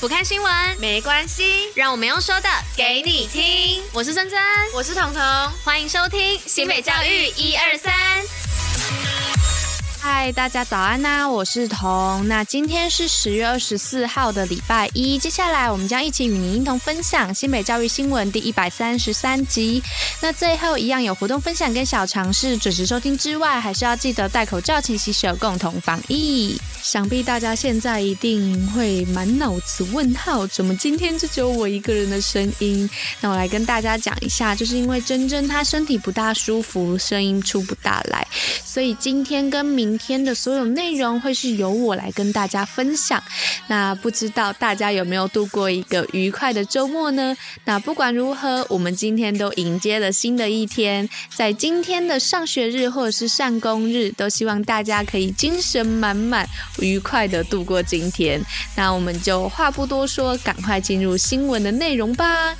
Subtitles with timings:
[0.00, 3.82] 不看新闻没关系，让我们用说的给你听。
[3.92, 4.40] 我是珍珍，
[4.74, 5.22] 我是彤彤，
[5.62, 7.92] 欢迎收听新北教育一二三。
[10.00, 11.28] 嗨，大家早安呐、啊！
[11.28, 12.26] 我是彤。
[12.26, 19.82] 那今天是十月二十四号的礼拜一，接下来我们将一起与您一同分享新北教育新闻第一百三十三集。
[20.22, 26.58] 那最后一样有活动分享跟小尝试，准时收听之外，还是要记得戴口罩、勤洗手，共同防疫。
[26.90, 32.90] 想必大家现在一定会满脑子问号，怎么今天就只有我一个人的声音？
[33.20, 38.26] 那我来跟大家讲一下，就是因为珍珍她身体不大舒服，声音出不大来，
[38.64, 43.22] 所以今天跟明天的所有内容会是由我来跟大家分享。
[43.68, 47.36] 那不知道大家有没有度过一个愉快的周末呢？
[47.66, 56.44] 那不管如何，我们今天都迎接了新的一天，在今天的上学日或者是上工日，都希望大家可以精神满满。
[56.80, 58.40] 愉快的度过今天，
[58.76, 62.54] 那我们就话不多说，赶快进入新闻的内容吧。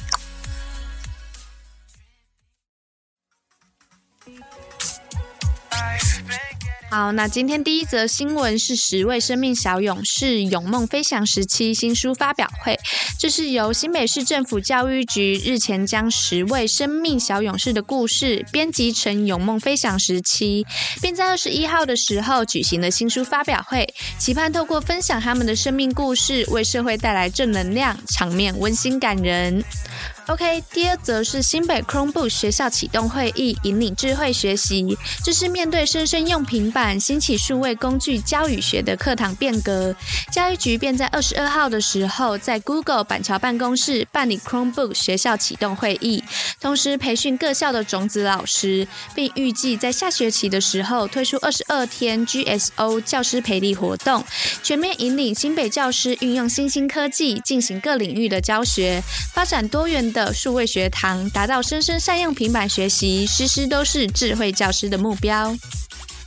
[6.90, 12.76] 好，那今天第一则新闻是十位生命小勇士勇梦飞翔时期新书发表会。
[13.16, 20.64] 这是由新北市政府教育局日前将十位生命小勇士的故事编辑成《勇梦飞翔时期》，
[21.00, 23.86] 并在二十一号的时候举行了新书发表会，
[24.18, 29.62] 期盼透过分享他们的生命故事，为社会带来正能量，场面温馨感人。
[30.30, 34.96] OK，第二则是新北 Chromebook 学校启动会议，引领智慧学习。
[35.24, 39.92] 这是面对生生用平板、兴起数位工具教与学的课堂变革，
[40.30, 46.22] 教育局便在二十二号的时候，在 Google 板桥办公室办理 Chromebook 学校启动会议，
[46.60, 54.24] 同时培训各校的种子老师，并预计在下学期的时候推出二十二天 GSO 教师培力活动，
[54.62, 59.02] 全面引领新北教师运用新兴科技进行各领域的教学，
[59.34, 60.19] 发展多元的。
[60.32, 65.56] 数位学堂，达到生生善用平板学习，时时都是智慧教师的目标。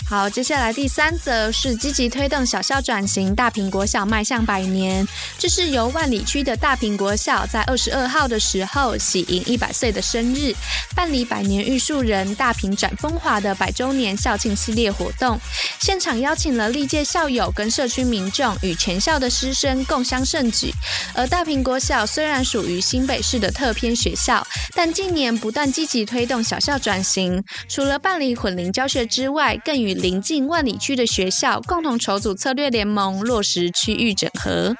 [0.05, 5.07] 好，接下来第三则是积极推动小校转型，大坪国小迈向百年。
[5.39, 10.53] 这是由万里区的大坪国小在二十二号的时候喜迎一百岁的生日，
[10.93, 15.39] 办理百年玉树人大坪展风华的百周年校庆系列活动。
[15.79, 20.71] 现场邀请了历届校友跟社区民众与全校的师生共襄盛举。
[21.15, 34.75] 而大坪国小虽然属于新北市的特偏学校，但近年不断积极推动小校转型，除了办理混龄教学之外，更与邻近万里区的学校共同筹组策略联盟，落实区域整合。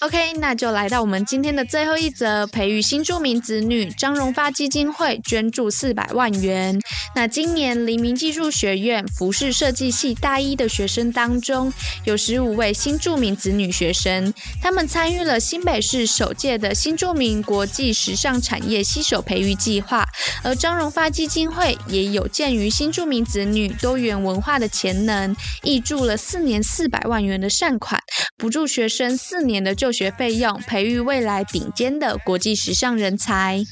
[0.00, 6.78] OK，那就来到我们今天的最后一则，培育新住民子女，张荣发基金会捐助四百万元。
[7.16, 11.72] 那今年黎明技术学院服饰设计系大一的学生当中，
[12.04, 14.32] 有十五位新住民子女学生，
[14.62, 20.06] 他们参与了新北市首届的新住民国际时尚产业携手培育计划。
[20.44, 25.34] 而张荣发基金会也有鉴于新住民子女多元文化的潜能，
[25.64, 28.00] 挹注了四年四百万元的善款，
[28.36, 33.64] 补助学生四年的就就学费用，培育未来顶尖的国际时尚人才。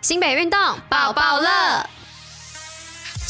[0.00, 1.88] 新北运动抱抱乐。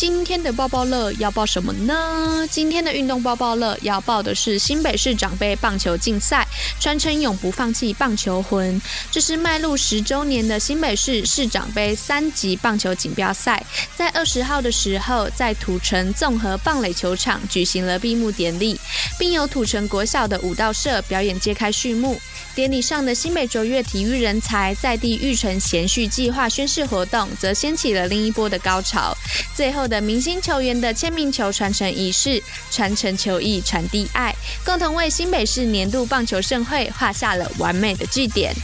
[0.02, 2.44] 今天的抱抱乐要报什么呢？
[2.50, 6.44] 今天的运动抱抱乐要报的是新北市长杯棒球竞赛，
[6.80, 8.82] 传承永不放弃棒球魂。
[9.12, 13.64] 这是迈入十周年的新北市市长杯三级棒球锦标赛，
[13.96, 18.80] 在二十号的时候，在土城综合棒垒球场举行了闭幕典礼，
[19.20, 22.20] 并由土城国小的舞蹈社表演揭开序幕。
[22.54, 29.16] 典礼上的新北卓越体育人才在地育成贤序计划宣誓活动，则掀起了另一波的高潮。
[29.54, 34.34] 最后的明星球员的签名球传承仪式，传承球艺，传递爱，
[34.66, 38.54] 共同为新北市年度棒球盛会画下了完美的句点。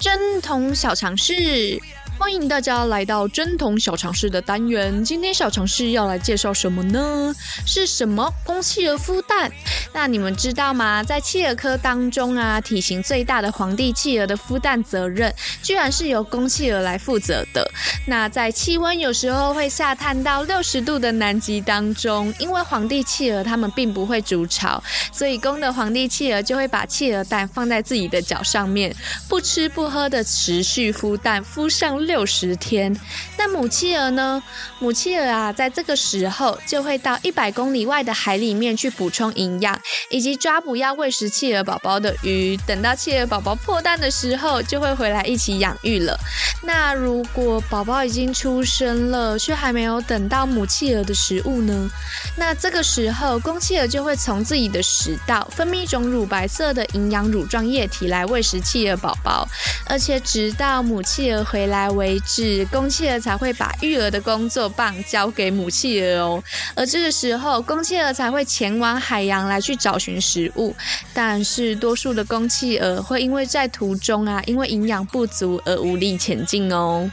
[0.00, 1.80] 真童小常识。
[2.18, 5.04] 欢迎大家来到真童小常识的单元。
[5.04, 7.34] 今天小常识要来介绍什么呢？
[7.66, 8.32] 是什么？
[8.42, 9.52] 公企鹅孵蛋？
[9.92, 11.04] 那你们知道吗？
[11.04, 15.32] 在企鹅科当中啊，体型最大的皇帝企鹅的孵蛋责任，
[15.62, 17.70] 居然是由公企鹅来负责的。
[18.06, 28.94] 那在气温有时候会下探到六十度的南极当中，因为皇帝企鹅它们并不会筑巢，所以公的皇帝企鹅就会把企鹅蛋放在自己的脚上面，
[29.28, 32.05] 不吃不喝的持续孵蛋，孵上。
[32.06, 32.94] 六十天，
[33.36, 34.42] 那母企鹅呢？
[34.78, 39.78] 母企鹅啊，在这个时候就会到一百公里外的海里面去补充营养，
[40.10, 42.56] 以及抓捕要喂食企鹅宝宝的鱼。
[42.66, 46.18] 等到企鹅宝宝破蛋的时候，就会回来一起养育了。
[46.62, 51.90] 那如果宝宝已经出生了，却还没有等到母企鹅的食物呢？
[52.36, 59.48] 那这个时候，公企鹅就会从自己的食道分泌一种乳白色的营养乳状液体来喂食企鹅宝宝，
[59.86, 66.44] 而且直到母企鹅回来为止，公企鹅才会把育儿的工作棒交给母企鹅哦。
[66.74, 70.74] 而这个时候，公企鹅才会前往海洋来去找寻食物。
[71.12, 77.10] 但是，多数的公企鹅会因为在途中啊，因为营养不足而无力前进哦。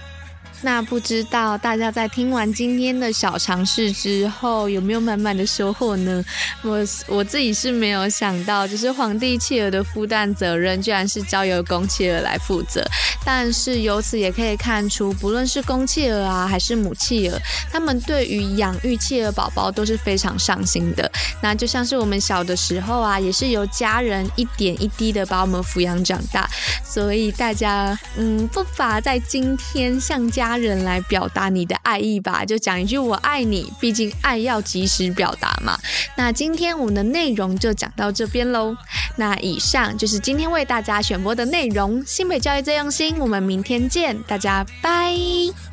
[0.63, 6.23] 那不知道大家在听完今天的小尝试之后，有没有满满的收获呢？
[6.61, 12.81] 我我自己是没有想到，就是皇帝企鹅的孵蛋责任居然是交由公企鹅来负责。
[13.25, 17.37] 但是由此也可以看出，不论是公企鹅啊，还是母企鹅，
[17.69, 21.11] 他们对于养育企鹅宝宝都是非常上心的。
[21.41, 26.49] 那就像是我们小的时候啊，也是由家人一点一滴的把我们抚养长大。
[26.85, 30.52] 所以大家，嗯，不乏在今天向家。
[30.53, 35.75] 家人来表达你的爱意吧，就讲一句“我爱你”，毕竟爱要及时表达嘛。
[36.15, 38.75] 那今天我们的内容就讲到这边喽。
[39.15, 42.03] 那以上就是今天为大家选播的内容。
[42.05, 45.72] 新北教育最用心，我们明天见，大家拜。